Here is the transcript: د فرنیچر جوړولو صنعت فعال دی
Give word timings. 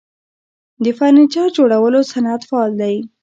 د 0.83 0.85
فرنیچر 0.97 1.47
جوړولو 1.57 1.99
صنعت 2.11 2.41
فعال 2.49 2.71
دی 2.81 2.95